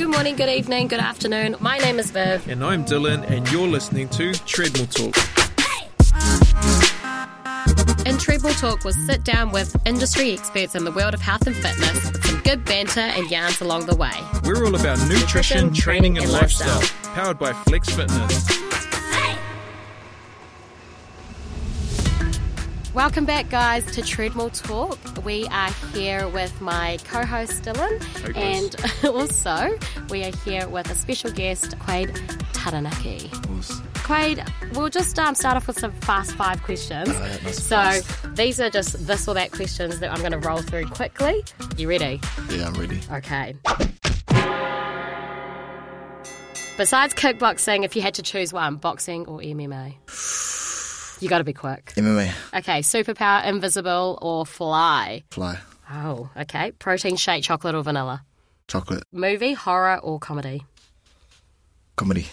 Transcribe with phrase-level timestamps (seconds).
[0.00, 1.56] Good morning, good evening, good afternoon.
[1.60, 2.48] My name is Viv.
[2.48, 5.14] And I'm Dylan, and you're listening to Treadmill Talk.
[8.06, 11.54] In Treadmill Talk, we'll sit down with industry experts in the world of health and
[11.54, 14.14] fitness with some good banter and yarns along the way.
[14.42, 17.14] We're all about nutrition, Nutrition, training, and and lifestyle, lifestyle.
[17.14, 18.89] powered by Flex Fitness.
[22.92, 24.98] Welcome back, guys, to Treadmill Talk.
[25.24, 28.74] We are here with my co host Dylan, and
[29.14, 29.78] also
[30.08, 32.20] we are here with a special guest, Quade
[32.52, 33.30] Taranaki.
[33.94, 37.08] Quade, we'll just um, start off with some fast five questions.
[37.08, 38.00] nice so
[38.30, 41.44] these are just this or that questions that I'm going to roll through quickly.
[41.76, 42.20] You ready?
[42.50, 43.00] Yeah, I'm ready.
[43.12, 43.54] Okay.
[46.76, 49.94] Besides kickboxing, if you had to choose one, boxing or MMA?
[51.20, 51.92] You got to be quick.
[51.96, 55.22] MMA, Okay, superpower, invisible, or fly?
[55.30, 55.58] fly,
[55.92, 56.72] Oh, okay.
[56.72, 58.24] Protein shake, chocolate or vanilla?
[58.68, 60.64] chocolate, Movie, horror or comedy?
[61.96, 62.26] comedy,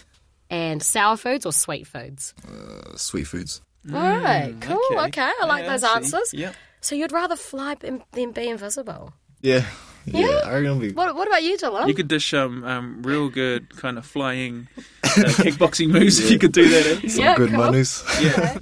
[0.50, 2.32] And sour foods or sweet foods?
[2.48, 3.60] uh, sweet foods.
[3.92, 4.80] All right, cool.
[5.06, 5.86] Okay, I like Yeah, those see.
[5.88, 6.34] answers.
[6.34, 6.54] Yep.
[6.80, 9.12] So you'd rather fly than than be invisible?
[9.40, 9.64] Yeah,
[10.04, 10.20] yeah.
[10.26, 10.40] Yeah?
[10.44, 10.92] I reckon it'll be.
[10.92, 11.88] What, what about you, Dylan?
[11.88, 14.68] You could dish um, um real good kind of flying
[15.04, 15.08] uh,
[15.42, 17.04] kickboxing moves if you could do that.
[17.04, 17.08] Eh?
[17.08, 17.58] Some Yeah, good cool.
[17.64, 18.04] menus.
[18.20, 18.58] Yeah.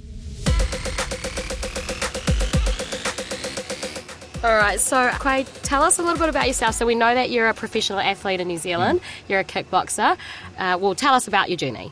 [4.43, 6.75] All right, so Quade, tell us a little bit about yourself.
[6.75, 9.01] So we know that you're a professional athlete in New Zealand.
[9.27, 10.15] You're a kickboxer.
[10.59, 11.91] Uh, well, tell us about your journey.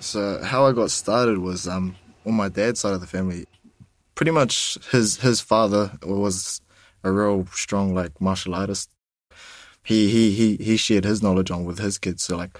[0.00, 3.44] So how I got started was um on my dad's side of the family.
[4.14, 6.62] Pretty much his his father was
[7.04, 8.90] a real strong like martial artist.
[9.84, 12.24] He he he he shared his knowledge on with his kids.
[12.24, 12.58] So like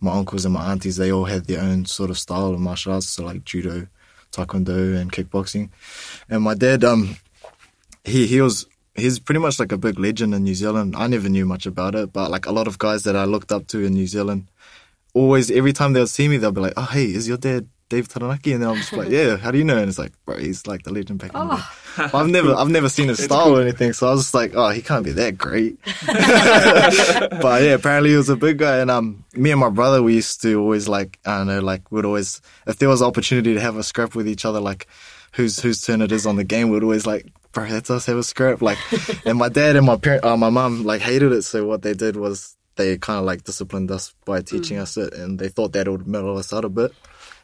[0.00, 2.94] my uncles and my aunties, they all had their own sort of style of martial
[2.94, 3.10] arts.
[3.10, 3.88] So like judo,
[4.32, 5.68] taekwondo, and kickboxing.
[6.30, 7.16] And my dad um
[8.04, 10.94] he he was he's pretty much like a big legend in New Zealand.
[10.96, 13.52] I never knew much about it, but like a lot of guys that I looked
[13.52, 14.50] up to in New Zealand,
[15.14, 18.08] always every time they'll see me, they'll be like, "Oh, hey, is your dad Dave
[18.08, 20.38] Taranaki?" And then I'm just like, "Yeah, how do you know?" And it's like, "Bro,
[20.38, 21.62] he's like the legend back in the day."
[21.96, 24.70] I've never I've never seen his style or anything, so I was just like, "Oh,
[24.70, 29.24] he can't be that great." but yeah, apparently he was a big guy, and um,
[29.34, 32.40] me and my brother we used to always like I don't know, like we'd always
[32.66, 34.86] if there was opportunity to have a scrap with each other, like
[35.32, 37.26] whose whose turn it is on the game, we'd always like.
[37.52, 38.62] Bro, let's us have a scrap.
[38.62, 38.78] Like,
[39.26, 41.42] and my dad and my parent, uh, my mom, like hated it.
[41.42, 45.12] So what they did was they kind of like disciplined us by teaching us it,
[45.14, 46.92] and they thought that it would mellow us out a bit.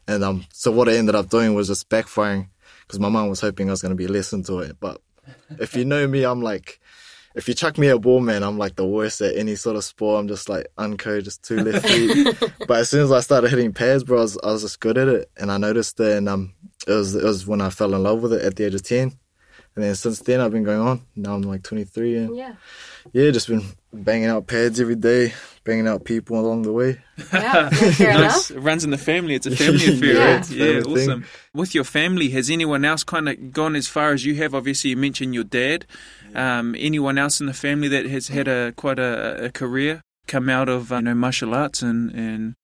[0.06, 2.48] And um, so what I ended up doing was just backfiring
[2.86, 4.76] because my mom was hoping I was going to be less into it.
[4.78, 5.00] But
[5.58, 6.80] if you know me, I'm like,
[7.34, 9.84] if you chuck me a ball, man, I'm like the worst at any sort of
[9.84, 10.20] sport.
[10.20, 12.34] I'm just like unco, just two left feet.
[12.66, 14.96] but as soon as I started hitting pads, bro, I was, I was just good
[14.96, 16.16] at it, and I noticed it.
[16.16, 16.54] And um,
[16.86, 18.84] it was it was when I fell in love with it at the age of
[18.84, 19.18] ten.
[19.76, 21.02] And then since then, I've been going on.
[21.14, 22.54] Now I'm like 23, and Yeah.
[23.12, 27.02] yeah, just been banging out pads every day, banging out people along the way.
[27.32, 28.50] Yeah, fair Nice.
[28.50, 29.34] It runs in the family.
[29.34, 30.34] It's a family affair, Yeah.
[30.36, 30.50] right?
[30.50, 31.10] Yeah, Family thing.
[31.10, 31.24] awesome.
[31.52, 34.54] With your family, has anyone else kind of gone as far as you have?
[34.54, 35.84] Obviously, you mentioned your dad.
[36.34, 40.48] Um, anyone else in the family that has had a quite a, a career come
[40.48, 42.54] out of uh, you know martial arts and and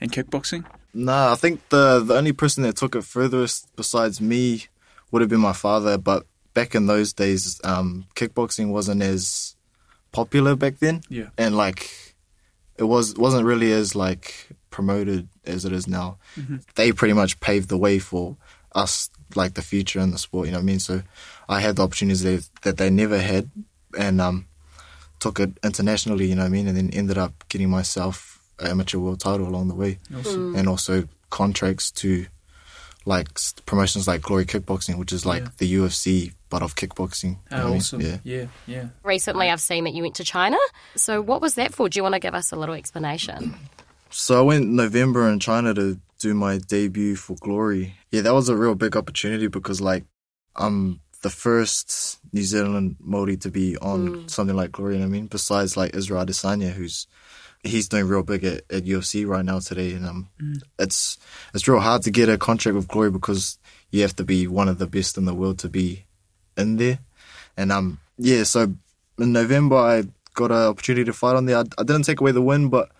[0.00, 0.64] and kickboxing?
[0.92, 4.64] Nah, I think the the only person that took it furthest besides me
[5.12, 5.96] would have been my father.
[5.98, 6.26] But
[6.58, 7.42] back in those days,
[7.72, 7.88] um,
[8.18, 9.54] kickboxing wasn't as
[10.12, 11.28] popular back then, Yeah.
[11.42, 11.80] and like
[12.82, 14.26] it was wasn't really as like
[14.70, 16.08] promoted as it is now.
[16.74, 18.36] They pretty much paved the way for
[18.82, 19.10] us,
[19.40, 20.46] like the future in the sport.
[20.46, 20.80] You know what I mean?
[20.80, 21.02] So
[21.48, 23.44] I had the opportunities that, that they never had,
[23.98, 24.46] and um,
[25.20, 26.26] took it internationally.
[26.30, 26.68] You know what I mean?
[26.68, 30.54] And then ended up getting myself an amateur world title along the way Awesome.
[30.56, 30.94] and also
[31.30, 32.26] contracts to
[33.04, 33.28] like
[33.66, 35.50] promotions like Glory Kickboxing, which is like Yeah.
[35.58, 37.30] the UFC but of kickboxing.
[37.32, 37.76] you oh, know what I Oh, mean?
[37.78, 38.00] awesome.
[38.00, 38.18] Yeah.
[38.24, 38.88] yeah, yeah.
[39.04, 40.56] Recently, I've seen that you went to China.
[40.96, 41.88] So what was that for?
[41.88, 43.54] Do you want to give us a little explanation?
[44.10, 47.94] So I went November in China to do my debut for Glory.
[48.10, 50.04] Yeah, that was a real big opportunity because like
[50.56, 54.30] I'm the first New Zealand Māori to be on mm.
[54.30, 55.26] something like Glory, you know what I mean?
[55.26, 57.06] Besides like Israel Adesanya, who's
[57.62, 60.28] he's doing real big at, at UFC right now today, and um,
[60.78, 61.18] it's
[61.54, 63.58] it's real hard to get a contract with Glory because
[63.90, 66.04] you have to be one of the best in the world to be
[66.56, 66.98] in there,
[67.56, 68.44] and um, yeah.
[68.44, 68.74] So
[69.18, 70.04] in November, I
[70.34, 71.58] got an opportunity to fight on there.
[71.58, 72.90] I, I didn't take away the win, but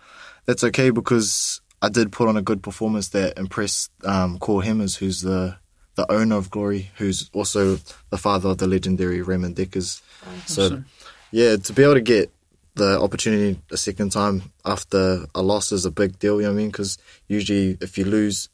[0.45, 4.97] that's okay because I did put on a good performance that impressed um, Cor Hemmers,
[4.97, 5.57] who's the
[5.95, 7.77] the owner of Glory, who's also
[8.09, 10.01] the father of the legendary Raymond Dekkers.
[10.45, 10.83] So,
[11.31, 12.31] yeah, to be able to get
[12.79, 16.59] the opportunity a second time after a loss is a big deal, you know what
[16.59, 16.71] I mean?
[16.71, 16.97] Because
[17.27, 18.49] usually if you lose,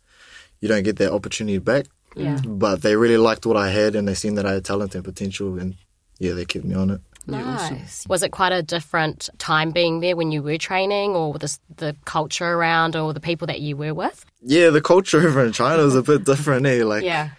[0.61, 1.85] you don't get that opportunity back.
[2.15, 2.39] Yeah.
[2.45, 5.03] But they really liked what I had and they seen that I had talent and
[5.03, 5.75] potential, and
[6.19, 7.01] yeah, they kept me on it.
[7.27, 8.05] Nice.
[8.07, 11.95] Was it quite a different time being there when you were training, or the the
[12.05, 14.25] culture around, or the people that you were with?
[14.41, 16.65] Yeah, the culture over in China was a bit different.
[16.65, 16.83] Eh?
[16.83, 17.29] Like, Yeah.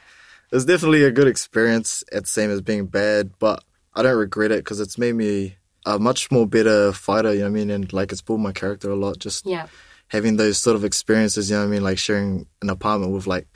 [0.50, 2.04] it was definitely a good experience.
[2.12, 3.62] It's same as being bad, but
[3.94, 5.56] I don't regret it because it's made me
[5.86, 7.32] a much more better fighter.
[7.32, 7.70] You know what I mean?
[7.70, 9.18] And like, it's built my character a lot.
[9.18, 9.66] Just Yeah.
[10.08, 11.48] having those sort of experiences.
[11.48, 11.82] You know what I mean?
[11.84, 13.46] Like sharing an apartment with like.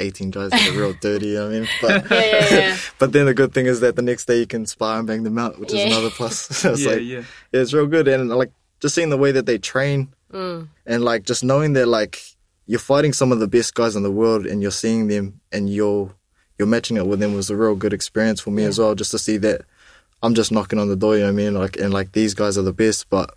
[0.00, 1.68] 18 guys that are real dirty, you know what I mean?
[1.82, 2.76] But, Yeah, yeah, yeah.
[3.00, 5.24] but then the good thing is that the next day you can spar and bang
[5.24, 5.86] them out, which Yeah.
[5.86, 6.64] is another plus.
[6.64, 7.22] it's yeah, like, yeah.
[7.50, 8.06] yeah, it's real good.
[8.06, 10.68] And like just seeing the way that they train Mm.
[10.86, 12.22] and like just knowing that like
[12.66, 15.68] you're fighting some of the best guys in the world and you're seeing them and
[15.68, 16.14] you're
[16.60, 18.94] you're matching it with them was a real good experience for me as well.
[18.94, 19.62] Just to see that
[20.22, 21.54] I'm just knocking on the door, you know what I mean?
[21.54, 23.34] Like and like these guys are the best, but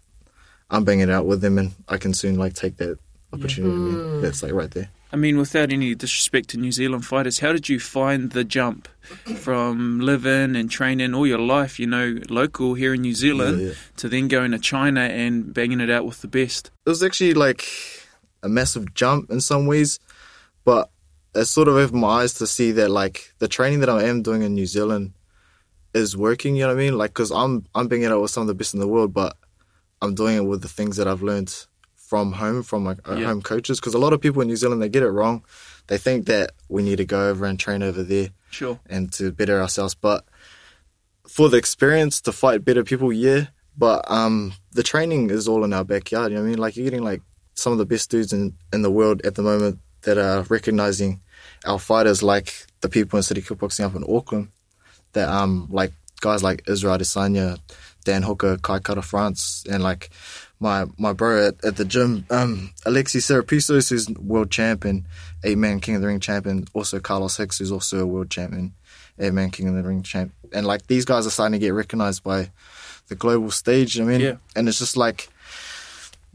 [0.70, 2.98] I'm banging out with them and I can soon like take that
[3.34, 3.76] opportunity.
[3.76, 4.22] Mm.
[4.22, 4.90] That's like right there.
[5.14, 8.88] I mean, without any disrespect to New Zealand fighters, how did you find the jump
[9.36, 13.68] from living and training all your life, you know, local here in New Zealand, Yeah,
[13.68, 13.74] yeah.
[13.98, 16.72] to then going to China and banging it out with the best?
[16.86, 17.68] it was actually like
[18.42, 20.00] a massive jump in some ways,
[20.64, 20.90] but
[21.36, 24.22] it sort of opened my eyes to see that like the training that I am
[24.22, 25.12] doing in New Zealand
[25.94, 26.56] is working.
[26.56, 26.98] You know what I mean?
[26.98, 29.14] Like, cause I'm I'm being it out with some of the best in the world,
[29.14, 29.36] but
[30.02, 31.54] I'm doing it with the things that I've learned
[31.96, 33.28] from home, from my uh, Yeah.
[33.28, 33.80] home coaches.
[33.80, 35.44] Because a lot of people in New Zealand they get it wrong.
[35.88, 38.80] They think that we need to go over and train over there Sure.
[38.90, 39.94] and to better ourselves.
[39.96, 40.26] But
[41.28, 43.48] for the experience to fight better people, yeah.
[43.78, 46.32] But um, the training is all in our backyard.
[46.32, 46.60] You know what I mean?
[46.60, 47.22] Like you're getting like
[47.54, 51.22] some of the best dudes in, in the world at the moment that are recognizing
[51.66, 54.50] our fighters, like the people in City Kickboxing up in Auckland.
[55.14, 55.92] That um, like
[56.22, 57.60] guys like Israel Adesanya,
[58.06, 60.10] Dan Hooker, Kai Kara France, and like
[60.60, 65.06] my my bro at, at the gym, um, Alexis Serepisos, who's world champion,
[65.44, 68.74] eight man King of the Ring champion, also Carlos Hicks, who's also a world champion,
[69.20, 71.74] eight man King of the Ring champ, and like these guys are starting to get
[71.74, 72.52] recognized by
[73.08, 74.00] the global stage.
[74.00, 74.36] I mean, Yeah.
[74.56, 75.30] and it's just like.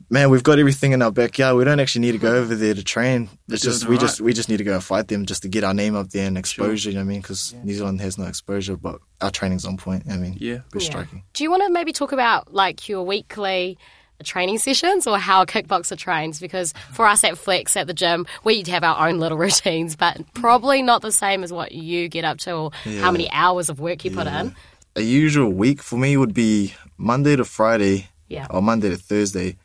[0.08, 1.56] Man, we've got everything in our backyard.
[1.56, 3.28] We don't actually need to go over there to train.
[3.48, 5.42] It's They're just we all just we just need to go and fight them just
[5.42, 6.90] to get our name up there and exposure.
[6.90, 7.20] You know what I mean?
[7.22, 7.64] Because Yeah.
[7.64, 10.04] New Zealand has no exposure, but our training's on point.
[10.08, 10.58] I mean, Yeah.
[10.72, 10.86] we're Yeah.
[10.90, 11.24] striking.
[11.32, 13.78] Do you want to maybe talk about like your weekly
[14.22, 16.38] training sessions or how a kickboxer trains?
[16.38, 20.20] Because for us at Flex at the gym, we'd have our own little routines, but
[20.34, 22.70] probably not the same as what you get up to or
[23.00, 24.54] how many hours of work you put in.
[24.94, 28.46] A usual week for me would be Monday to Friday Yeah.
[28.50, 29.56] or Monday to Thursday.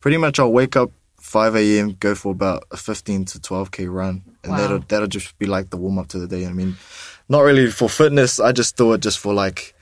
[0.00, 0.90] Pretty much, I'll wake up
[1.20, 4.58] 5 a.m., go for about a 15 to 12k run, and Wow.
[4.58, 6.46] that'll that'll just be like the warm up to the day.
[6.46, 6.76] I mean,
[7.28, 8.40] not really for fitness.
[8.40, 9.74] I just do it just for like,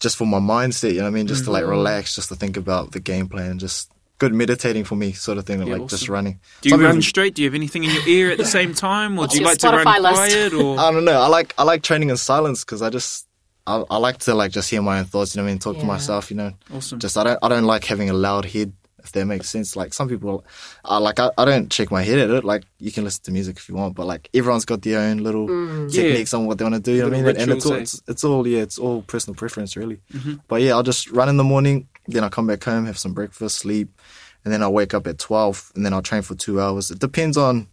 [0.00, 0.92] just for my mindset.
[0.92, 1.26] You know what I mean?
[1.26, 1.70] Just to like mm-hmm.
[1.70, 5.44] relax, just to think about the game plan, just good meditating for me, sort of
[5.46, 5.66] thing.
[5.66, 6.40] Yeah, like just running.
[6.62, 7.34] Do you Some run straight?
[7.34, 9.50] Do you have anything in your ear at the same time, or do you your
[9.50, 10.14] like to run Spotify list?
[10.14, 10.54] quiet?
[10.54, 11.20] Or I don't know.
[11.20, 13.26] I like I like training in silence because I just
[13.66, 15.34] I, I like to like just hear my own thoughts.
[15.34, 15.58] You know what I mean?
[15.58, 15.80] Talk Yeah.
[15.82, 16.30] to myself.
[16.30, 16.52] You know.
[16.74, 16.98] awesome.
[16.98, 18.72] Just I don't I don't like having a loud head.
[19.04, 20.44] If that makes sense, like some people,
[20.84, 22.44] I like I, I don't check my head at it.
[22.44, 25.18] Like you can listen to music if you want, but like everyone's got their own
[25.18, 25.48] little
[25.90, 26.02] Yeah.
[26.02, 26.92] techniques on what they want to do.
[26.92, 27.24] You know what I mean?
[27.26, 30.00] Little And it's all it's, it's all yeah, it's all personal preference really.
[30.12, 30.34] Mm-hmm.
[30.48, 33.14] But yeah, I'll just run in the morning, then I'll come back home, have some
[33.14, 34.00] breakfast, sleep,
[34.44, 36.90] and then I'll wake up at twelve, and then I'll train for two hours.
[36.90, 37.68] It depends on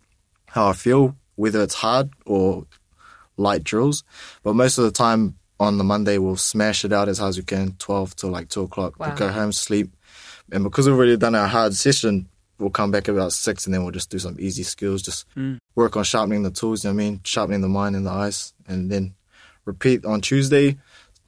[0.47, 2.65] how I feel, whether it's hard or
[3.37, 4.03] light drills.
[4.43, 7.37] But most of the time on the Monday, we'll smash it out as hard as
[7.37, 8.99] we can, 12 till like 2 o'clock.
[8.99, 9.07] Wow.
[9.09, 9.91] We'll go home, sleep.
[10.51, 12.27] And because we've already done our hard session,
[12.59, 15.57] we'll come back about 6 and then we'll just do some easy skills, just mm.
[15.75, 17.21] work on sharpening the tools, you know what I mean?
[17.23, 18.53] Sharpening the mind and the eyes.
[18.67, 19.13] And then
[19.65, 20.77] repeat on Tuesday.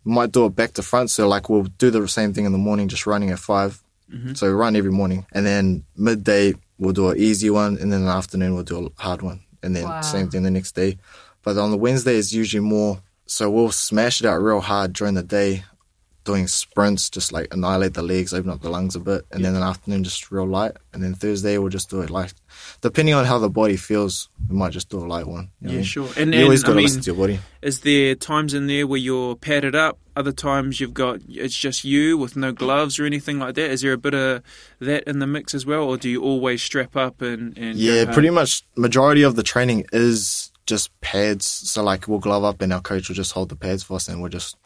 [0.05, 1.11] Might do it back to front.
[1.11, 3.83] So, like, we'll do the same thing in the morning, just running at 5.
[4.11, 4.33] Mm-hmm.
[4.33, 5.25] So, run every morning.
[5.33, 7.77] And then midday, we'll do an easy one.
[7.77, 9.41] And then in the afternoon, we'll do a hard one.
[9.61, 10.01] And then Wow.
[10.01, 10.97] same thing the next day.
[11.43, 13.01] But on the Wednesday, it's usually more.
[13.25, 15.63] So we'll smash it out real hard during the day,
[16.25, 19.55] doing sprints, just like annihilate the legs, open up the lungs a bit, and then
[19.55, 20.73] in the afternoon just real light.
[20.93, 22.31] And then Thursday we'll just do it like,
[22.81, 25.49] depending on how the body feels, we might just do a light one.
[25.61, 25.83] you know what I yeah, mean?
[25.83, 26.09] sure.
[26.17, 27.39] And, You always and got to listen to your body.
[27.61, 29.97] is there times in there where you're padded up?
[30.15, 33.71] Other times you've got it's just you with no gloves or anything like that.
[33.71, 34.43] Is there a bit of
[34.79, 38.11] that in the mix as well, or do you always strap up and, and Yeah,
[38.11, 38.63] pretty much.
[38.75, 41.45] Majority of the training is just pads.
[41.45, 44.09] So like we'll glove up and our coach will just hold the pads for us
[44.09, 44.57] and we'll just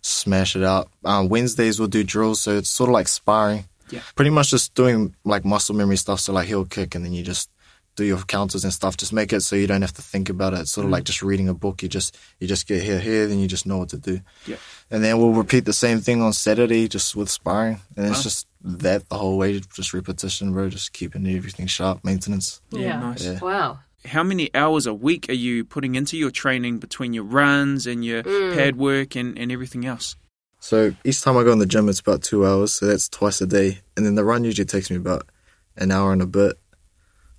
[0.00, 0.90] smash it out.
[1.04, 3.64] Um, Wednesdays we'll do drills, so it's sort of like sparring.
[3.90, 4.00] Yeah.
[4.14, 6.20] Pretty much just doing like muscle memory stuff.
[6.20, 7.50] So like heel kick and then you just
[7.98, 8.96] do your counters and stuff.
[8.96, 10.60] Just make it so you don't have to think about it.
[10.60, 11.82] It's sort of like just reading a book.
[11.82, 14.20] You just you just get here here, then you just know what to do.
[14.46, 14.56] Yeah.
[14.90, 18.46] And then we'll repeat the same thing on Saturday, just with sparring, and it's just
[18.62, 20.70] that the whole way, just repetition, bro.
[20.70, 22.62] Just keeping everything sharp, maintenance.
[22.70, 23.24] Yeah, nice.
[23.24, 23.40] Yeah.
[23.40, 23.80] Wow.
[24.04, 28.04] How many hours a week are you putting into your training between your runs and
[28.04, 28.54] your Mm.
[28.54, 30.16] pad work and, and everything else?
[30.60, 32.72] So each time I go in the gym, it's about two hours.
[32.74, 35.28] So that's twice a day, and then the run usually takes me about
[35.76, 36.56] an hour and a bit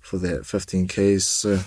[0.00, 1.26] for that 15 k's.
[1.26, 1.60] So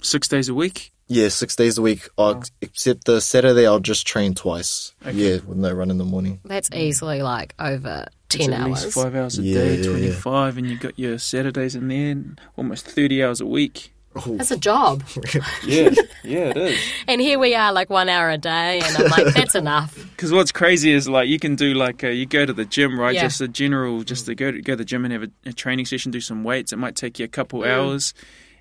[0.00, 0.92] Six days a week.
[1.08, 2.08] yeah, six days a week.
[2.16, 4.92] Oh, Except the Saturday, I'll just train twice.
[5.04, 6.40] Yeah, with no run in the morning.
[6.44, 8.84] That's easily like over It's 10 at hours.
[8.84, 9.90] least five hours a Yeah, day, yeah, yeah.
[9.90, 13.92] 25, and you got your Saturdays in there, and almost 30 hours a week.
[14.26, 15.02] That's a job.
[15.64, 15.90] Yeah,
[16.24, 16.80] yeah, it is.
[17.06, 19.94] And here we are, like one hour a day, and I'm like, that's enough.
[20.10, 22.98] Because what's crazy is like you can do like uh, you go to the gym,
[22.98, 23.14] right?
[23.14, 23.22] Yeah.
[23.22, 25.52] Just a general, just to go to go to the gym and have a, a
[25.52, 26.72] training session, do some weights.
[26.72, 27.68] It might take you a couple Mm.
[27.68, 28.14] hours,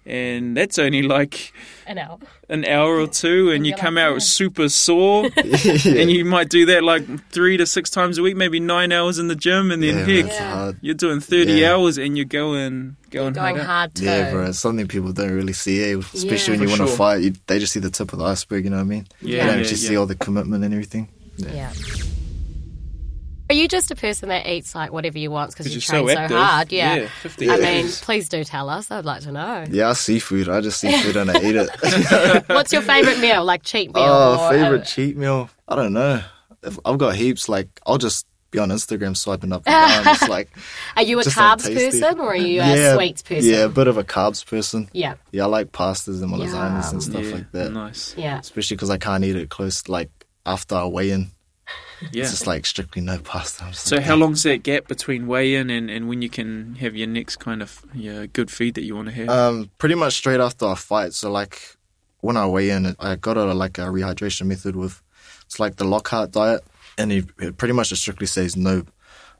[0.07, 1.53] and that's only like
[1.85, 2.17] An hour.
[2.49, 4.19] an hour or two, and you you're come like, out yeah.
[4.19, 5.29] super sore.
[5.35, 9.19] And you might do that like three to six times a week, maybe nine hours
[9.19, 10.71] in the gym, and then yeah, heck, Yeah.
[10.81, 11.73] you're doing thirty Yeah.
[11.73, 13.65] hours, and you're going going, Going hard.
[13.67, 13.99] hard.
[13.99, 14.45] Yeah, bro.
[14.47, 15.97] It's something people don't really see, eh?
[15.97, 16.59] especially Yeah.
[16.59, 16.97] when you want to sure.
[16.97, 17.21] fight.
[17.21, 18.63] You, they just see the tip of the iceberg.
[18.63, 19.07] You know what I mean?
[19.21, 19.89] Yeah, they don't yeah, actually yeah.
[19.89, 21.09] see all the commitment and everything.
[21.37, 21.71] Yeah.
[23.49, 26.07] Are you just a person that eats like whatever you want because you you're train
[26.07, 26.71] so so, hard?
[26.71, 26.95] Yeah.
[26.95, 28.91] Yeah, 50 I mean, please do tell us.
[28.91, 29.65] I'd like to know.
[29.69, 30.49] Yeah, I see food.
[30.49, 31.69] I just see food and I eat it.
[32.49, 33.45] What's your favorite meal?
[33.45, 34.03] Like cheat meal?
[34.05, 35.49] Oh, or, favorite uh, cheat meal?
[35.67, 36.21] I don't know.
[36.63, 37.47] If I've got heaps.
[37.47, 40.13] Like I'll just be on Instagram swiping up and down.
[40.13, 40.49] It's like
[40.97, 43.49] are you a carbs something person or are you a yeah, sweets person?
[43.49, 44.89] Yeah, a bit of a carbs person.
[44.91, 45.15] Yeah.
[45.31, 46.93] Yeah, I like pastas and lasagnas Yum.
[46.93, 47.71] and stuff yeah, like that.
[47.71, 48.13] nice.
[48.17, 48.39] Yeah.
[48.39, 49.87] Especially because I can't eat it close.
[49.87, 50.09] Like
[50.45, 51.31] after I weigh in,
[52.11, 52.23] Yeah.
[52.23, 53.73] it's just like strictly no pasta.
[53.73, 57.07] So like, how long's that gap between weigh-in and, and when you can have your
[57.07, 59.29] next kind of yeah, good feed that you want to have?
[59.29, 61.13] Um, pretty much straight after I fight.
[61.13, 61.77] So like
[62.21, 65.01] when I weigh in, I got a like a rehydration method with
[65.45, 66.63] it's like the Lockhart diet,
[66.97, 68.83] and it, pretty much just strictly says no,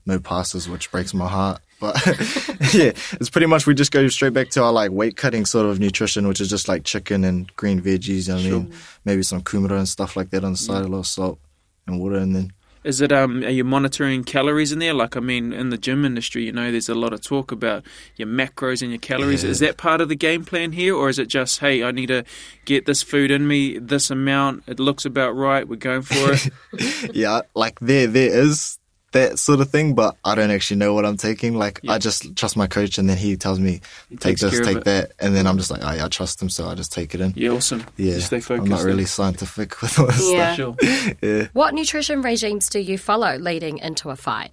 [0.05, 1.61] no pastas, which breaks my heart.
[1.79, 1.95] But
[2.73, 5.67] yeah, it's pretty much we just go straight back to our like weight cutting sort
[5.67, 8.27] of nutrition, which is just like chicken and green veggies.
[8.27, 10.81] You know what I mean, maybe some kumara and stuff like that on the side,
[10.81, 11.39] a little salt
[11.87, 12.53] and water, and then
[12.83, 14.93] Is it um are you monitoring calories in there?
[14.93, 17.83] Like I mean, in the gym industry, you know, there's a lot of talk about
[18.15, 19.43] your macros and your calories.
[19.43, 19.49] Yeah.
[19.49, 22.07] Is that part of the game plan here, or is it just hey, I need
[22.07, 22.23] to
[22.65, 27.15] get this food in me, this amount, it looks about right, we're going for it?
[27.15, 28.79] yeah, like there there is
[29.13, 31.55] that sort of thing, but I don't actually know what I'm taking.
[31.57, 31.93] Like Yeah.
[31.93, 33.81] I just trust my coach, and then he tells me
[34.19, 36.67] take this, take that, and then I'm just like, oh, yeah, I trust him, so
[36.67, 37.33] I just take it in.
[37.35, 37.85] yeah, awesome.
[37.95, 38.63] Yeah, Just stay focused.
[38.63, 40.55] I'm not really scientific with all this Yeah.
[40.55, 40.75] Sure.
[40.81, 41.13] stuff.
[41.21, 41.47] Yeah.
[41.53, 44.51] What nutrition regimes do you follow leading into a fight?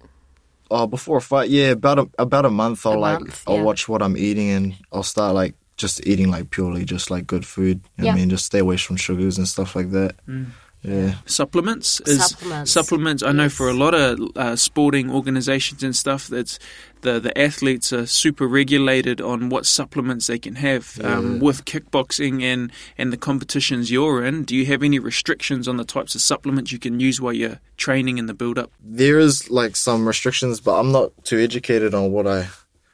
[0.71, 3.61] Oh, before a fight, yeah, about a about a month, I'll A like month, I'll
[3.61, 7.45] watch what I'm eating, and I'll start like just eating like purely just like good
[7.45, 7.81] food.
[7.97, 8.11] You know what Yeah.
[8.13, 10.15] I mean, just stay away from sugars and stuff like that.
[10.27, 10.47] Mm.
[10.87, 11.15] Yeah.
[11.25, 12.71] Supplements is Supplements.
[12.71, 13.23] supplements.
[13.23, 16.59] I know for a lot of uh, sporting organisations and stuff, that's
[17.01, 20.99] the the athletes are super regulated on what supplements they can have.
[21.03, 25.77] Um, with kickboxing and and the competitions you're in, do you have any restrictions on
[25.77, 28.71] the types of supplements you can use while you're training in the build up?
[28.81, 32.47] there is like some restrictions, but I'm not too educated on what I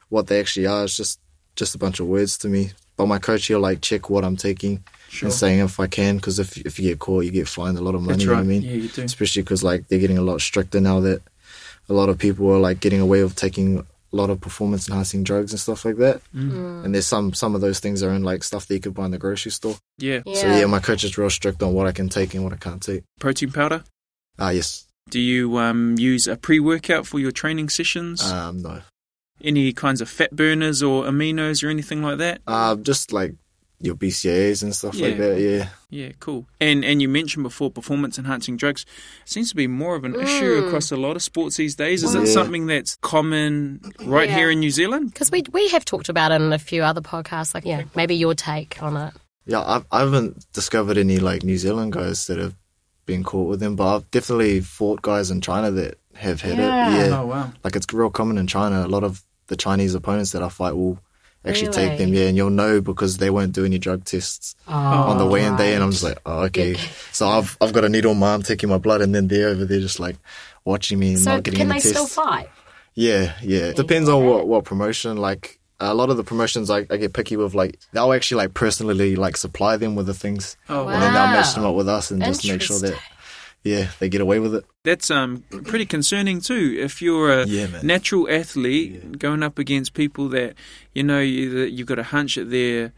[0.09, 0.83] what they actually are.
[0.85, 1.19] It's just
[1.55, 2.71] just a bunch of words to me.
[2.97, 5.27] But my coach he'll like check what I'm taking Sure.
[5.27, 7.81] and saying if I can, because if if you get caught, you get fined a
[7.81, 8.13] lot of money.
[8.13, 8.61] That's You know what I mean?
[8.61, 9.03] Yeah, you do.
[9.03, 11.21] Especially because like they're getting a lot stricter now that
[11.89, 15.23] a lot of people are like getting away with taking a lot of performance enhancing
[15.25, 16.21] drugs and stuff like that.
[16.33, 16.85] Mm.
[16.85, 19.03] And there's some some of those things are in like stuff that you could buy
[19.03, 19.75] in the grocery store.
[19.97, 20.21] Yeah.
[20.25, 20.35] Yeah.
[20.35, 22.57] So yeah, my coach is real strict on what I can take and what I
[22.57, 23.03] can't take.
[23.19, 23.83] Protein powder.
[24.39, 24.85] Ah yes.
[25.09, 28.23] Do you um, use a pre workout for your training sessions?
[28.23, 28.81] Um no.
[29.43, 32.41] Any kinds of fat burners or aminos or anything like that?
[32.47, 33.33] Uh, just like
[33.83, 35.39] your BCAAs and stuff like that.
[35.39, 35.69] Yeah.
[35.89, 36.45] Yeah, cool.
[36.59, 38.85] And and you mentioned before performance enhancing drugs
[39.25, 40.67] seems to be more of an issue Mm.
[40.67, 42.03] across a lot of sports these days.
[42.03, 42.21] Is Yeah.
[42.21, 44.35] it something that's common right Yeah.
[44.37, 45.11] here in New Zealand?
[45.13, 47.53] Because we, we have talked about it in a few other podcasts.
[47.53, 49.13] Like, yeah, maybe your take on it.
[49.45, 52.55] Yeah, I've, I haven't discovered any like New Zealand guys that have
[53.05, 56.93] been caught with them, but I've definitely fought guys in China that have had Yeah.
[57.03, 57.09] it.
[57.09, 57.51] Yeah, Oh wow.
[57.63, 58.85] like it's real common in China.
[58.85, 60.99] A lot of the Chinese opponents that I fight will
[61.45, 62.13] actually take them.
[62.13, 65.29] Yeah, and you'll know because they won't do any drug tests Oh, on the oh,
[65.29, 66.75] weigh-in day, and I'm just like, oh, okay.
[67.11, 69.49] So I've I've got a needle in my arm taking my blood, and then they're
[69.49, 70.17] over there just like
[70.65, 72.11] watching me and So not getting can any they tests.
[72.11, 72.49] still fight?
[72.93, 73.67] Yeah, yeah.
[73.69, 75.17] It depends on what, what promotion.
[75.17, 77.55] Like a lot of the promotions, I, I get picky with.
[77.55, 80.89] Like they'll actually like personally like supply them with the things, Oh Wow.
[80.91, 83.17] and then they'll match them up with us and just make sure that Interesting.
[83.63, 84.65] Yeah they get away with it.
[84.83, 86.77] That's um pretty concerning too.
[86.79, 90.55] If you're a Yeah, natural athlete going up against people that
[90.93, 92.91] you know you, you've got a hunch that they're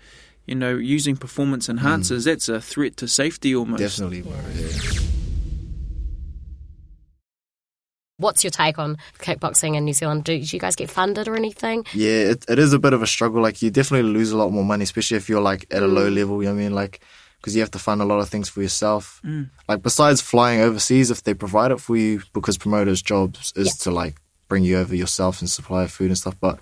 [0.46, 3.82] you know using performance enhancers, that's a threat to safety almost.
[3.82, 4.24] Definitely.
[4.56, 5.00] Yeah.
[8.18, 10.24] What's your take on kickboxing in New Zealand?
[10.24, 11.84] Do, do you guys get funded or anything?
[11.94, 13.42] Yeah, it, it is a bit of a struggle.
[13.42, 16.10] Like you definitely lose a lot more money, especially if you're like at a low
[16.10, 16.16] Mm.
[16.16, 16.42] level.
[16.44, 16.74] You know what I mean?
[16.76, 17.02] Like
[17.44, 19.20] because you have to find a lot of things for yourself.
[19.26, 19.50] Mm.
[19.68, 23.84] Like besides flying overseas, if they provide it for you, because promoters' jobs is Yeah.
[23.84, 24.16] to like
[24.48, 26.36] bring you over yourself and supply food and stuff.
[26.40, 26.60] But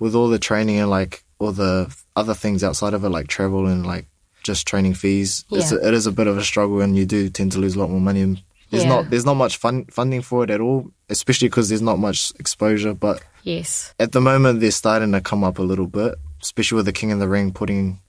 [0.00, 3.66] with all the training and like all the other things outside of it, like travel
[3.68, 4.06] and like
[4.42, 7.28] just training fees, it's a, it is a bit of a struggle, and you do
[7.28, 8.22] tend to lose a lot more money.
[8.22, 8.88] And there's Yeah.
[8.88, 12.32] not there's not much fun, funding for it at all, especially because there's not much
[12.40, 12.94] exposure.
[12.94, 13.94] But Yes.
[14.00, 17.12] at the moment, they're starting to come up a little bit, especially with the King
[17.12, 18.00] of the Ring putting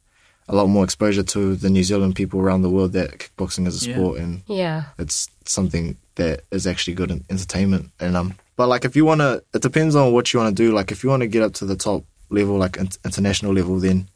[0.50, 3.84] a lot more exposure to the New Zealand people around the world that kickboxing is
[3.86, 3.96] a Yeah.
[3.96, 4.84] sport and Yeah.
[4.98, 7.90] it's something that is actually good in entertainment.
[8.00, 10.64] And um, but like if you want to, it depends on what you want to
[10.64, 10.74] do.
[10.74, 13.80] Like if you want to get up to the top level, like in- international level,
[13.80, 14.08] then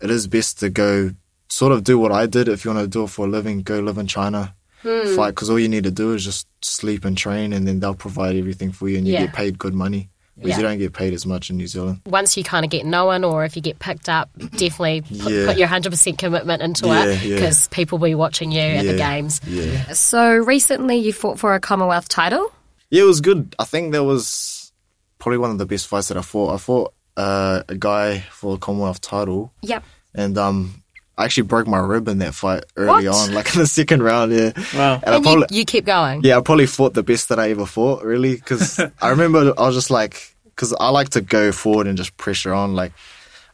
[0.00, 1.10] it is best to go
[1.48, 2.48] sort of do what I did.
[2.48, 5.14] If you want to do it for a living, go live in China, Hmm.
[5.16, 7.94] fight because all you need to do is just sleep and train, and then they'll
[7.94, 9.26] provide everything for you, and you Yeah.
[9.26, 10.08] get paid good money.
[10.36, 10.56] Because Yeah.
[10.56, 12.00] you don't get paid as much in New Zealand.
[12.06, 15.46] Once you kind of get known, or if you get picked up, definitely put, Yeah.
[15.46, 17.34] put your hundred percent commitment into Yeah, it yeah.
[17.36, 19.40] because people will be watching you at the games.
[19.46, 19.92] Yeah.
[19.92, 22.52] So recently, you fought for a Commonwealth title.
[22.90, 23.54] Yeah, it was good.
[23.58, 24.72] I think that was
[25.18, 26.52] probably one of the best fights that I fought.
[26.54, 29.84] I fought uh, a guy for a Commonwealth title, Yep.
[30.16, 30.82] and um,
[31.16, 33.28] I actually broke my rib in that fight early What?
[33.28, 34.32] on, like in the second round.
[34.32, 34.94] Yeah, Wow.
[35.04, 36.22] and, I probably you, you kept going.
[36.24, 39.62] yeah, I probably fought the best that I ever fought, really, because I remember I
[39.66, 42.92] was just like, because I like to go forward and just pressure on, like.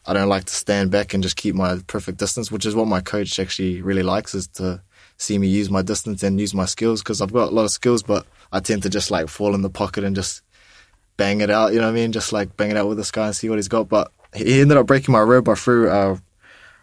[0.03, 2.87] I don't like to stand back and just keep my perfect distance, which is what
[2.87, 4.81] my coach actually really likes, is to
[5.17, 7.69] see me use my distance and use my skills because I've got a lot of
[7.69, 10.41] skills, but I tend to just like fall in the pocket and just
[11.17, 11.73] bang it out.
[11.73, 12.11] You know what I mean?
[12.13, 13.89] Just like bang it out with this guy and see what he's got.
[13.89, 15.47] But he ended up breaking my rib.
[15.47, 16.17] I threw uh,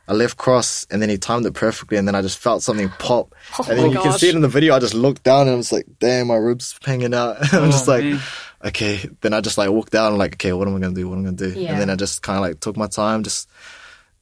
[0.08, 2.88] a left cross and then he timed it perfectly, and then I just felt something
[2.98, 3.34] pop.
[3.60, 4.74] Oh and then you can see it in the video.
[4.74, 7.70] I just looked down and I was like, "Damn, my ribs hanging out." I'm Oh,
[7.70, 8.20] just like, man.
[8.64, 9.08] okay.
[9.20, 11.08] Then I just like walked out and like, okay, what am I gonna do?
[11.08, 11.60] What am I gonna do?
[11.60, 11.72] Yeah.
[11.72, 13.48] And then I just kind of like took my time, just.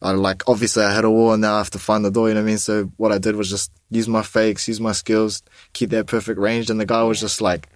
[0.03, 2.29] I like obviously I had a wall and now I have to find the door.
[2.29, 2.59] You know what I mean?
[2.59, 6.39] So what I did was just use my fakes, use my skills, keep that perfect
[6.39, 6.69] range.
[6.69, 7.67] And the guy was just like,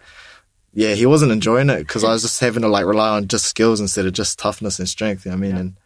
[0.74, 3.46] yeah, he wasn't enjoying it because I was just having to like rely on just
[3.46, 5.24] skills instead of just toughness and strength.
[5.24, 5.56] You know what I mean?
[5.56, 5.76] And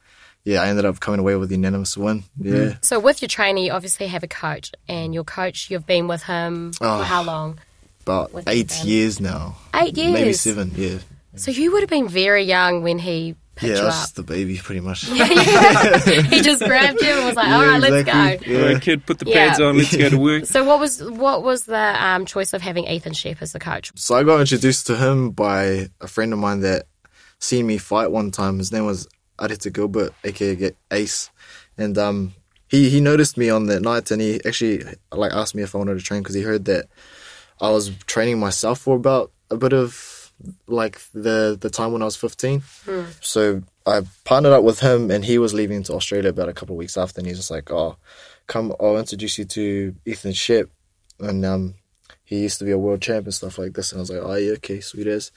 [0.45, 2.25] yeah, I ended up coming away with the unanimous win.
[2.39, 6.07] Yeah, So with your trainer, you obviously have a coach, and your coach, you've been
[6.09, 6.99] with him Oh.
[6.99, 7.59] for how long?
[8.03, 8.87] about With eight them.
[8.87, 10.13] years now, Eight years.
[10.13, 10.73] maybe seven.
[10.77, 10.99] Yeah,
[11.37, 14.01] So you would have been very young when he picked yeah, I you was up.
[14.03, 15.07] just the baby pretty much.
[15.09, 18.67] he just grabbed you and was like, "All Yeah, right, let's go." All Yeah.
[18.73, 19.49] right, kid, put the Yeah.
[19.49, 19.79] pads on.
[19.79, 20.45] Let's go to work.
[20.47, 23.91] So what was what was the um, choice of having Ethan Shepp as the coach?
[23.95, 26.85] So I got introduced to him by a friend of mine that
[27.39, 28.59] seen me fight one time.
[28.59, 31.31] His name was Arita Gilbert, aka get Ace,
[31.77, 32.35] and um,
[32.69, 35.79] he he noticed me on that night, and he actually like asked me if I
[35.79, 36.87] wanted to train because he heard that
[37.61, 40.33] I was training myself for about a bit of
[40.67, 42.63] like the the time when I was fifteen.
[43.21, 46.75] So I partnered up with him, and he was leaving to Australia about a couple
[46.75, 47.97] of weeks after, and he's just like, "Oh,
[48.47, 50.69] come, I'll introduce you to Ethan Shep,"
[51.21, 51.75] and um,
[52.25, 53.93] he used to be a world champ and stuff like this.
[53.93, 55.31] And I was like, oh, yeah, okay, sweet as.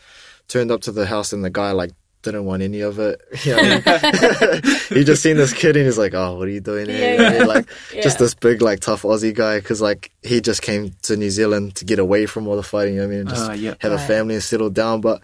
[0.48, 1.92] Turned up to the house and the guy like
[2.24, 3.22] didn't want any of it.
[3.46, 4.62] You know I mean?
[4.90, 6.98] he just seen this kid and he's like, oh, what are you doing here?
[7.00, 7.42] Yeah, You know what I mean?
[7.48, 7.54] yeah.
[7.94, 11.30] Like just this big like tough Aussie guy because like he just came to New
[11.30, 12.96] Zealand to get away from all the fighting.
[12.96, 13.20] You know I mean?
[13.22, 13.76] And just Ah, yeah.
[13.80, 15.02] have a family and settle down.
[15.02, 15.22] But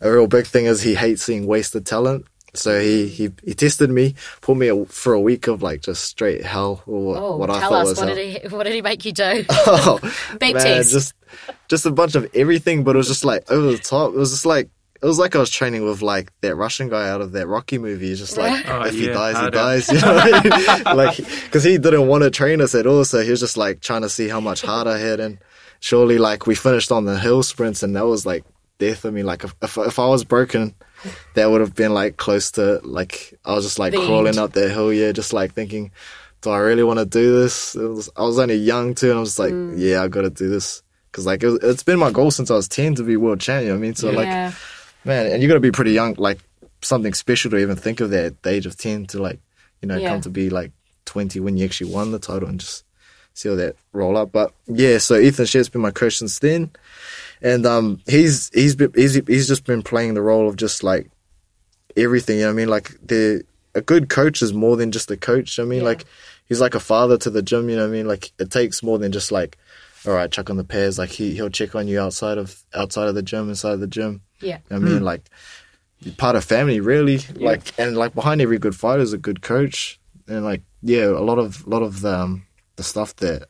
[0.00, 2.26] a real big thing is he hates seeing wasted talent.
[2.54, 6.04] So he, he, he tested me, put me a, for a week of like just
[6.04, 8.16] straight hell or what, Oh, what I tell thought us was what hell.
[8.16, 9.44] did he what did he make you do?
[9.50, 9.98] Oh,
[10.40, 10.90] Beep man, test.
[10.90, 11.12] just
[11.68, 14.12] just a bunch of everything, but it was just like over the top.
[14.14, 14.70] It was just like
[15.02, 17.78] it was like I was training with like that Russian guy out of that Rocky
[17.78, 18.10] movie.
[18.10, 19.88] It's just like Oh, if he yeah, dies, he dies.
[19.88, 20.96] You know what I mean?
[20.96, 23.80] like because he didn't want to train us at all, so he was just like
[23.80, 25.20] trying to see how much heart I had.
[25.20, 25.38] And
[25.80, 28.44] surely, like we finished on the hill sprints, and that was like
[28.78, 29.22] death for me.
[29.22, 30.74] Like if if, if I was broken.
[31.34, 34.38] That would have been like close to like I was just like The crawling end.
[34.38, 35.92] up that hill, yeah, just like thinking,
[36.40, 37.74] do I really want to do this?
[37.76, 39.74] It was, I was only young too, and I was just like, Mm.
[39.76, 40.82] yeah, I got to do this
[41.12, 43.66] because like it it's been my goal since I was ten to be world champion.
[43.66, 44.52] You know I mean, so like, yeah.
[45.06, 46.38] Man, and you got to be pretty young, like
[46.82, 49.40] something special to even think of that at the age of ten to like,
[49.80, 50.10] you know, Yeah.
[50.10, 50.72] come to be like
[51.04, 52.84] twenty when you actually won the title and just
[53.34, 54.32] see all that roll up.
[54.32, 56.70] But yeah, so Ethan Shepp's been my coach since then,
[57.42, 61.08] and um, he's he's been, he's he's just been playing the role of just like
[61.96, 62.36] everything.
[62.38, 62.68] You know what I mean?
[62.68, 65.58] Like the a good coach is more than just a coach.
[65.58, 65.86] I mean, Yeah.
[65.86, 66.04] like
[66.46, 67.68] he's like a father to the gym.
[67.68, 68.08] You know what I mean?
[68.08, 69.58] Like it takes more than just like,
[70.06, 70.98] all right, chuck on the pairs.
[70.98, 73.86] Like he he'll check on you outside of outside of the gym, inside of the
[73.86, 74.22] gym.
[74.40, 74.58] Yeah.
[74.70, 75.28] I mean, like
[76.00, 77.20] you're part of family, really.
[77.34, 79.98] Like and like behind every good fighter is a good coach.
[80.28, 83.48] And like yeah, a lot of a lot of the, um, the stuff that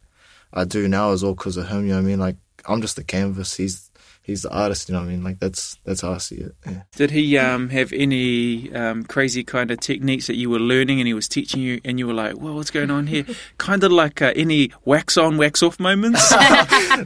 [0.52, 1.82] I do now is all because of him.
[1.82, 2.20] You know what I mean?
[2.20, 3.54] Like I'm just a canvas.
[3.56, 3.85] He's
[4.26, 4.88] he's the artist.
[4.88, 5.22] You know what I mean?
[5.22, 6.54] Like that's that's how I see it.
[6.66, 6.82] Yeah.
[6.96, 11.06] Did he um, have any um, crazy kind of techniques that you were learning and
[11.06, 13.24] he was teaching you, and you were like, "Well, what's going on here?"
[13.58, 16.34] kind of like uh, any wax on, wax off moments.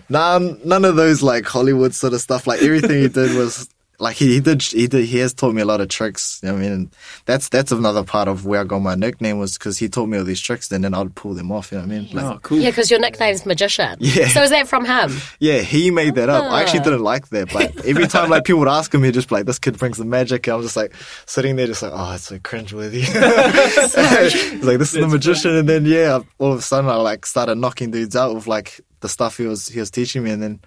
[0.09, 2.47] Nah, none of those like Hollywood sort of stuff.
[2.47, 3.69] Like everything he did was
[4.01, 6.41] like he, he did he did he has taught me a lot of tricks.
[6.43, 6.91] You know I mean, and
[7.27, 10.19] that's that's another part of where I got my nickname was because he taught me
[10.19, 11.71] all these tricks, and then I'd pull them off.
[11.71, 12.09] You know what I mean?
[12.13, 12.59] Like, oh, cool.
[12.59, 13.97] Yeah, because your nickname's Magician.
[14.01, 14.29] Yeah.
[14.29, 15.13] So is that from him?
[15.39, 16.51] Yeah, he made that up.
[16.51, 16.85] I actually Ah.
[16.85, 19.47] didn't like that, but every time like people would ask him, he'd just be like,
[19.47, 20.93] "This kid brings the magic." And I'm just like
[21.27, 23.03] sitting there, just like, "Oh, it's so cringeworthy."
[24.51, 27.27] He's like, "This is the magician," and then yeah, all of a sudden I like
[27.27, 30.43] started knocking dudes out with like the stuff he was he was teaching me, and
[30.43, 30.61] then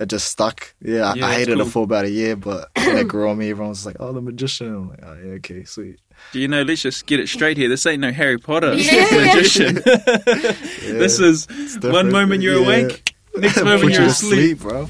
[0.00, 0.74] it just stuck.
[0.80, 1.66] Yeah, I- Yeah, I hated cool.
[1.66, 4.12] it for about a year, but when it grew on me, everyone was like, "Oh,
[4.12, 6.00] the magician." I'm like, "Oh, yeah, okay, sweet."
[6.32, 7.68] Do you know, let's just get it straight here.
[7.68, 9.06] This ain't no Harry Potter Yeah.
[9.10, 9.74] magician.
[9.84, 11.46] this is
[11.82, 12.66] one moment you're Yeah.
[12.66, 14.58] awake, next moment you you're to asleep.
[14.58, 14.88] sleep, bro.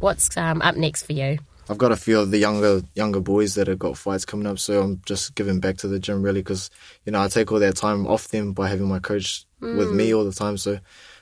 [0.00, 1.38] What's um, up next for you?
[1.70, 4.58] I've got a few of the younger younger boys that have got fights coming up,
[4.58, 6.70] so I'm just giving back to the gym really because
[7.04, 10.14] you know I take all that time off them by having my coach with me
[10.14, 10.56] all the time.
[10.56, 10.78] So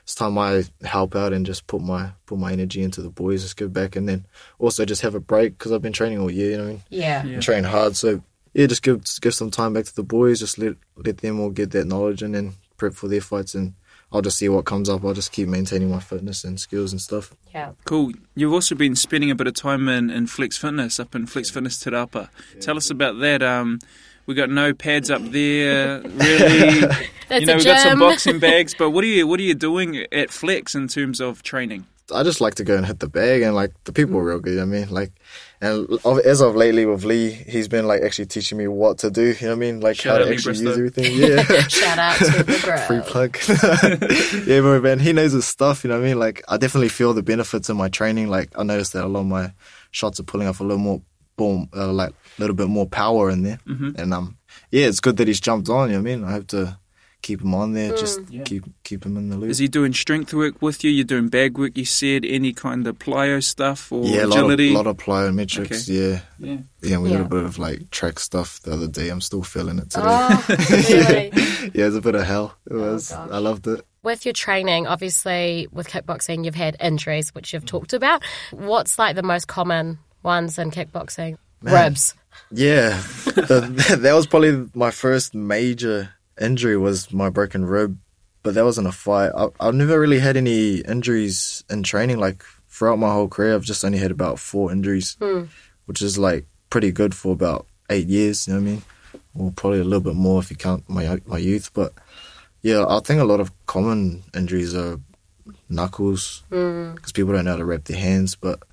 [0.07, 3.41] it's time I help out and just put my put my energy into the boys,
[3.43, 4.25] just give back, and then
[4.57, 6.51] also just have a break because I've been training all year.
[6.51, 6.83] You know what I mean?
[6.87, 7.25] Yeah.
[7.25, 7.39] Yeah.
[7.41, 8.21] Train hard, so
[8.53, 11.49] yeah, just give give some time back to the boys, just let let them all
[11.49, 13.73] get that knowledge and then prep for their fights and.
[14.09, 15.03] I'll just see what comes up.
[15.03, 17.33] I'll just keep maintaining my fitness and skills and stuff.
[17.53, 17.73] Yeah.
[17.83, 18.13] Cool.
[18.35, 21.49] You've also been spending a bit of time in, in Flex Fitness, up in Flex
[21.49, 22.29] Fitness Te Rapa.
[22.61, 23.43] Tell us about that.
[23.43, 23.79] Um,
[24.27, 26.81] we got no pads up there, really.
[27.29, 29.43] That's you know, a we got some boxing bags, but what are you what are
[29.43, 31.87] you doing at Flex in terms of training?
[32.13, 34.39] I just like to go and hit the bag, and like the people are real
[34.39, 34.59] good.
[34.59, 35.11] I mean, like,
[35.59, 39.11] and of- as of lately with Lee, he's been like actually teaching me what to
[39.11, 39.23] do.
[39.33, 39.79] You know what I mean?
[39.81, 40.69] Like Shout how to Lee actually Bristow.
[40.69, 41.13] use everything.
[41.17, 41.43] Yeah.
[41.67, 42.77] Shout out to the bro.
[42.77, 43.37] Free plug.
[44.47, 45.83] yeah, but man, he knows his stuff.
[45.83, 46.17] You know what I mean?
[46.19, 48.29] Like, I definitely feel the benefits in my training.
[48.29, 49.51] Like, I noticed that a lot of my
[49.91, 51.01] shots are pulling off a little more,
[51.35, 53.59] boom, uh, like a little bit more power in there.
[53.67, 53.97] Mhm.
[53.99, 54.37] And um,
[54.71, 55.89] yeah, it's good that he's jumped on.
[55.89, 56.23] You know what I mean?
[56.25, 56.77] I have to
[57.23, 57.95] keep him on there.
[57.97, 58.43] Just Yeah.
[58.43, 59.49] keep keep him in the loop.
[59.49, 60.91] Is he doing strength work with you?
[60.91, 64.37] You're doing bag work, you said, any kind of plyo stuff or yeah, a lot
[64.39, 64.69] of, agility?
[64.71, 65.87] lot of plyometrics.
[65.89, 66.19] Yeah.
[66.39, 66.57] yeah.
[66.81, 67.17] Yeah, we Yeah.
[67.17, 69.09] did a bit of like track stuff the other day.
[69.09, 70.05] I'm still feeling it today.
[70.07, 71.31] Oh, really?
[71.73, 72.53] yeah, it was a bit of hell.
[72.69, 73.09] It was.
[73.09, 73.29] gosh.
[73.31, 73.83] I loved it.
[74.03, 78.23] With your training, obviously with kickboxing, you've had injuries, which you've talked about.
[78.51, 81.37] What's like the most common ones in kickboxing?
[81.61, 82.13] Ribs.
[82.51, 87.97] Yeah, the, that was probably my first major injury was my broken rib,
[88.43, 89.31] but that wasn't a fight.
[89.35, 92.17] I, I've never really had any injuries in training.
[92.17, 95.45] Like throughout my whole career, I've just only had about four injuries, hmm.
[95.85, 98.47] which is like pretty good for about eight years.
[98.47, 98.81] You know what I mean?
[99.35, 101.71] Or probably a little bit more if you count my my youth.
[101.73, 101.93] But
[102.61, 104.99] yeah, I think a lot of common injuries are
[105.69, 106.93] knuckles hmm.
[106.93, 108.35] because people don't know how to wrap their hands.
[108.35, 108.63] But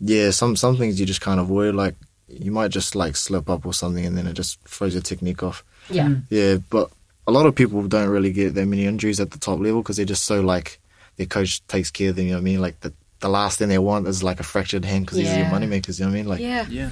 [0.00, 1.74] yeah, some some things you just can't avoid.
[1.74, 1.96] Like
[2.28, 5.42] you might just like slip up or something, and then it just throws your technique
[5.42, 5.64] off.
[5.90, 6.06] Yeah.
[6.08, 6.22] Mm.
[6.30, 6.90] Yeah, but
[7.26, 9.96] a lot of people don't really get that many injuries at the top level because
[9.96, 10.80] they're just so like
[11.16, 12.26] their coach takes care of them.
[12.26, 12.60] You know what I mean?
[12.60, 15.36] Like the the last thing they want is like a fractured hand because these are
[15.36, 15.50] your Yeah.
[15.50, 15.98] money makers.
[15.98, 16.28] You know what I mean?
[16.28, 16.66] Like Yeah.
[16.68, 16.90] Yeah.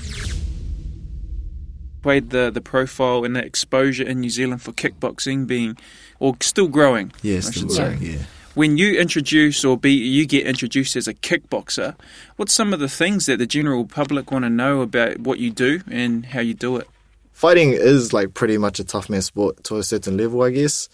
[2.02, 5.76] Played the, the profile and the exposure in New Zealand for kickboxing being,
[6.20, 7.12] or still growing.
[7.22, 7.82] yeah, still should say.
[7.96, 8.18] growing, yeah.
[8.54, 11.96] When you introduce or be you get introduced as a kickboxer,
[12.36, 15.50] what's some of the things that the general public want to know about what you
[15.50, 16.88] do and how you do it?
[17.34, 20.88] fighting is like pretty much a tough man sport to a certain level, I guess.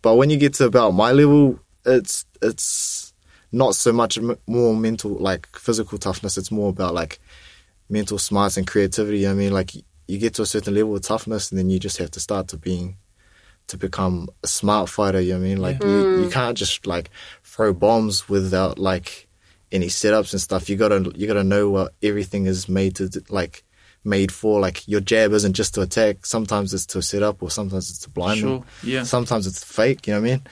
[0.00, 3.12] But when you get to about my level, it's it's
[3.52, 6.38] not so much more mental, like physical toughness.
[6.38, 7.20] It's more about like
[7.88, 9.28] mental smarts and creativity.
[9.28, 9.74] I mean, like
[10.08, 12.48] you get to a certain level of toughness, and then you just have to start
[12.48, 12.96] to being
[13.68, 15.20] to become a smart fighter.
[15.20, 15.58] You know what I mean?
[15.58, 16.32] Like you, you mm.
[16.32, 17.10] can't just like
[17.44, 19.28] throw bombs without like
[19.70, 20.68] any setups and stuff.
[20.68, 23.64] You gotta you gotta know what everything is made to like
[24.04, 24.60] made for.
[24.60, 26.26] Like your jab isn't just to attack.
[26.26, 28.68] Sometimes it's to set up, or sometimes it's to blind Sure, them.
[28.82, 29.02] yeah.
[29.02, 30.06] Sometimes it's fake.
[30.06, 30.42] You know what I mean?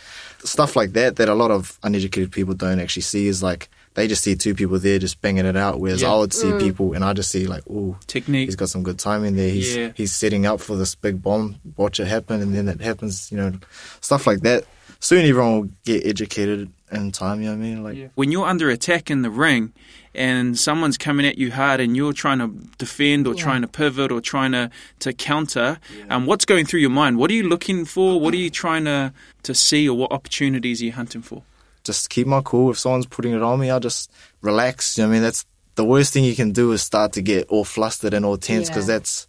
[0.44, 4.06] Stuff like that that a lot of uneducated people don't actually see is like they
[4.06, 5.80] just see two people there just banging it out.
[5.80, 6.12] Whereas Yeah.
[6.12, 8.46] I would see people and I just see like, oh, Technique.
[8.48, 9.50] he's got some good timing there.
[9.50, 9.92] He's Yeah.
[9.96, 11.56] he's setting up for this big bomb.
[11.76, 13.30] Watch it happen, and then it happens.
[13.32, 13.52] You know,
[14.00, 14.64] stuff like that.
[15.00, 17.40] Soon everyone will get educated in time.
[17.40, 17.82] You know what I mean?
[17.82, 19.72] Like, When you're under attack in the ring
[20.14, 24.12] and someone's coming at you hard and you're trying to defend or trying to pivot
[24.12, 25.78] or trying to, to counter,
[26.10, 27.16] um, what's going through your mind?
[27.16, 28.20] What are you looking for?
[28.20, 31.42] What are you trying to, to see or what opportunities are you hunting for?
[31.84, 32.70] Just keep my cool.
[32.70, 34.10] If someone's putting it on me, I'll just
[34.42, 34.96] relax.
[34.96, 35.22] You know what I mean?
[35.22, 38.36] That's the worst thing you can do is start to get all flustered and all
[38.36, 38.94] tense because Yeah.
[38.98, 39.26] that's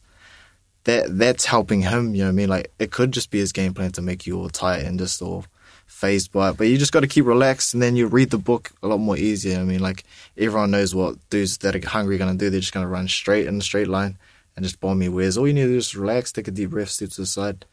[0.86, 2.14] that that's helping him.
[2.16, 2.50] You know what I mean?
[2.50, 5.22] Like it could just be his game plan to make you all tight and just
[5.22, 5.46] all
[5.86, 6.58] phased by it.
[6.58, 8.98] But you just got to keep relaxed, and then you read the book a lot
[8.98, 9.60] more easier.
[9.60, 10.04] I mean, like
[10.38, 12.50] everyone knows what dudes that are hungry are gonna do.
[12.50, 14.18] They're just gonna run straight in a straight line
[14.56, 15.12] and just bomb you.
[15.12, 17.22] Whereas all you need to do is just relax, take a deep breath, step to
[17.22, 17.66] the side.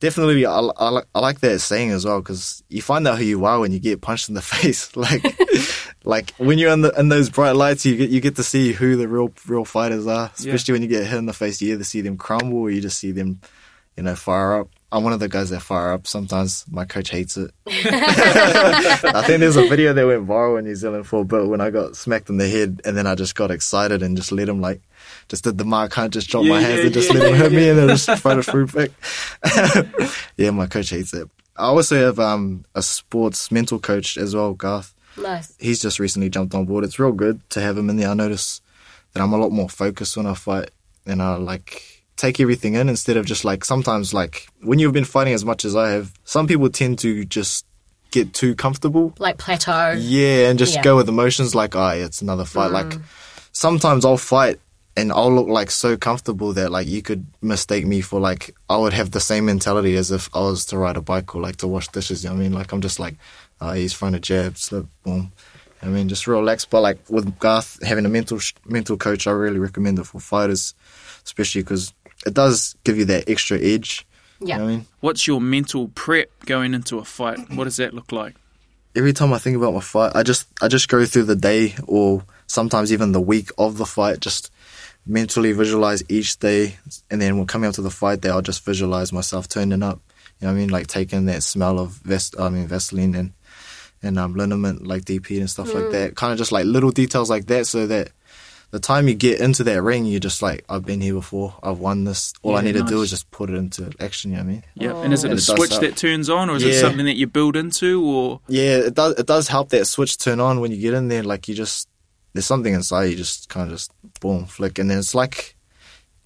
[0.00, 3.24] Definitely, I, I, like- I like that saying as well because you find out who
[3.24, 4.96] you are when you get punched in the face.
[4.96, 5.22] Like,
[6.04, 8.72] like when you're in, the, in those bright lights, you get you get to see
[8.72, 10.30] who the real real fighters are.
[10.38, 12.80] Especially when you get hit in the face, you either see them crumble or you
[12.80, 13.40] just see them,
[13.96, 14.68] you know, fire up.
[14.92, 16.06] I'm one of the guys that fire up.
[16.06, 17.52] Sometimes my coach hates it.
[17.66, 21.60] I think there's a video that went viral in New Zealand for a bit when
[21.60, 24.48] I got smacked in the head, and then I just got excited and just let
[24.48, 24.80] him like,
[25.28, 27.20] just did the mark, can't just drop Yeah, my hands yeah, and just yeah.
[27.20, 28.90] let him hit me, and then just fight a fruit back.
[30.36, 31.28] yeah, my coach hates it.
[31.56, 34.94] I also have um, a sports mental coach as well, Garth.
[35.16, 35.54] Nice.
[35.60, 36.84] He's just recently jumped on board.
[36.84, 38.08] It's real good to have him in there.
[38.08, 38.60] I notice
[39.12, 40.70] that I'm a lot more focused when I fight,
[41.06, 41.89] and I like
[42.20, 45.64] take everything in instead of just like sometimes like when you've been fighting as much
[45.64, 46.12] as I have.
[46.24, 47.64] Some people tend to just
[48.10, 49.92] get too comfortable Like plateau.
[49.98, 50.82] yeah, and just Yeah.
[50.82, 52.72] go with emotions like, oh, it's another fight.
[52.72, 53.02] Like, mm.
[53.52, 54.58] sometimes I'll fight
[54.96, 58.76] and I'll look like so comfortable that like you could mistake me for like I
[58.76, 61.56] would have the same mentality as if I was to ride a bike or like
[61.58, 62.22] to wash dishes.
[62.22, 62.52] You know what I mean?
[62.52, 63.14] Like I'm just like,
[63.60, 65.32] oh, he's throwing a jab, slip, boom.
[65.82, 66.66] I mean, just relax.
[66.66, 70.74] But like with Garth having a mental mental coach, I really recommend it for fighters,
[71.24, 71.94] especially because
[72.26, 74.06] it does give you that extra edge.
[74.40, 74.54] Yeah.
[74.54, 74.86] You know what I mean?
[75.00, 77.38] What's your mental prep going into a fight?
[77.50, 78.34] What does that look like?
[78.94, 81.74] every time I think about my fight, I just I just go through the day
[81.86, 84.50] or sometimes even the week of the fight, just
[85.06, 86.76] mentally visualize each day,
[87.10, 90.00] and then when coming up to the fight day, I'll just visualize myself turning up.
[90.40, 90.70] You know what I mean?
[90.70, 93.32] Like taking that smell of vest, I mean Vaseline and
[94.02, 96.16] and um, liniment like DP and stuff like that.
[96.16, 98.12] Kind of just like little details like that, so that
[98.70, 101.78] the time you get into that ring, you're just like, I've been here before, I've
[101.78, 102.32] won this.
[102.42, 104.30] All I Yeah, need to do is just put it into action.
[104.30, 104.64] You know what I mean?
[104.74, 105.82] Yeah, and is it And a it switch help.
[105.82, 109.14] that turns on, or is it something that you build into, or Yeah, it does.
[109.18, 111.22] It does help that switch turn on when you get in there.
[111.24, 111.88] Like you just
[112.32, 115.56] there's something inside you just kind of just boom flick, and then it's like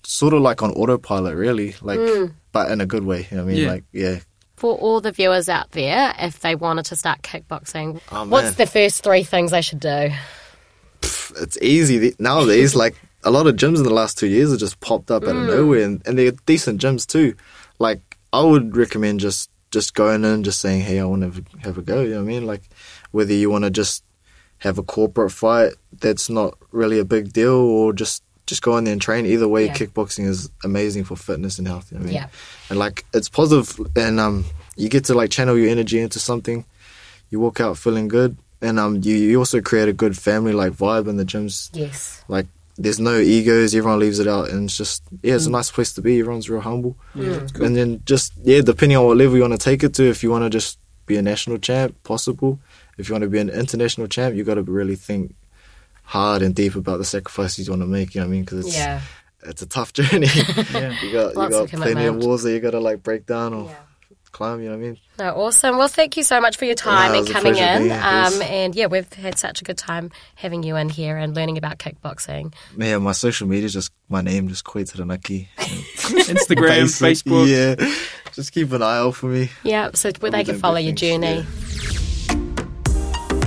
[0.02, 1.74] sort of like on autopilot, really.
[1.80, 2.26] Like, hmm.
[2.52, 3.26] but in a good way.
[3.30, 3.62] You know what I mean?
[3.64, 3.70] Yeah.
[3.70, 4.18] Like, yeah.
[4.56, 8.66] For all the viewers out there, if they wanted to start kickboxing, Oh, what's the
[8.66, 10.10] first three things they should do?
[11.36, 12.74] It's easy nowadays.
[12.84, 15.30] like a lot of gyms in the last two years have just popped up out
[15.36, 17.34] of nowhere, and, and they're decent gyms too.
[17.78, 18.00] Like
[18.32, 21.58] I would recommend just just going in, just saying, "Hey, I want to have, a-
[21.66, 22.46] have a go." You know what I mean?
[22.46, 22.62] Like
[23.12, 24.04] whether you want to just
[24.58, 28.84] have a corporate fight that's not really a big deal, or just just go in
[28.84, 29.24] there and train.
[29.26, 29.74] Either way, Yeah.
[29.74, 31.90] kickboxing is amazing for fitness and health.
[31.90, 32.14] You know I mean?
[32.14, 32.28] Yeah.
[32.68, 34.44] And like it's positive, and um,
[34.76, 36.64] you get to like channel your energy into something.
[37.30, 40.72] You walk out feeling good, and um, you you also create a good family like
[40.72, 41.70] vibe in the gyms.
[41.72, 42.22] Yes.
[42.28, 45.36] Like there's no egos, everyone leaves it out, and it's just yeah, Mm.
[45.36, 46.18] it's a nice place to be.
[46.20, 47.46] Everyone's real humble, Yeah.
[47.60, 50.04] and then just yeah, depending on what level you want to take it to.
[50.04, 52.58] If you want to just be a national champ, possible.
[52.98, 55.34] If you want to be an international champ, you got to really think
[56.04, 58.14] hard and deep about the sacrifices you want to make.
[58.14, 58.44] You know what I mean?
[58.44, 59.00] Because it's Yeah.
[59.42, 60.28] it's a tough journey.
[60.72, 60.94] Yeah.
[61.02, 62.24] you got Lots you of got plenty of commitment.
[62.24, 63.74] walls that you got to like break down or Yeah.
[64.34, 64.60] Climb.
[64.60, 64.98] You know what I mean?
[65.18, 65.78] No, awesome.
[65.78, 67.92] Well, thank you so much for your time No, and coming in.
[67.92, 71.56] Um, and yeah, we've had such a good time having you in here and learning
[71.56, 72.52] about kickboxing.
[72.76, 75.48] Yeah, my social media is just my name, just Quade Taranaki.
[75.58, 77.48] Instagram, Basic, Facebook?
[77.48, 77.94] Yeah,
[78.32, 79.50] just keep an eye out for me.
[79.62, 82.03] Yeah, so where they can follow good your things, journey.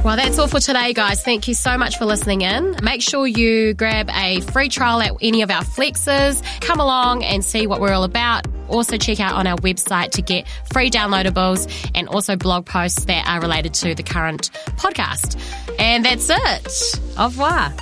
[0.03, 1.21] Well, that's all for today, guys.
[1.21, 2.77] Thank you so much for listening in.
[2.81, 6.41] Make sure you grab a free trial at any of our flexes.
[6.62, 8.47] Come along and see what we're all about.
[8.69, 13.27] Also, check out on our website to get free downloadables and also blog posts that
[13.27, 15.38] are related to the current podcast.
[15.77, 16.99] And that's it.
[17.17, 17.73] Au revoir.